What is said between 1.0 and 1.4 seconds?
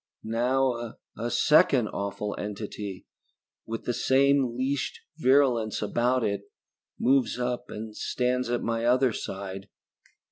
a